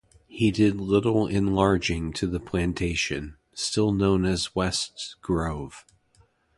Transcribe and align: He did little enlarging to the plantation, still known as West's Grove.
He 0.27 0.49
did 0.49 0.77
little 0.77 1.27
enlarging 1.27 2.11
to 2.13 2.25
the 2.25 2.39
plantation, 2.39 3.37
still 3.53 3.91
known 3.91 4.25
as 4.25 4.55
West's 4.55 5.15
Grove. 5.21 5.85